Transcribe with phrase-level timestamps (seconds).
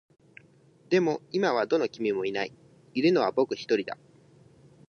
[0.89, 2.51] でも、今はどの君もいない。
[2.95, 3.99] いるのは僕一人だ。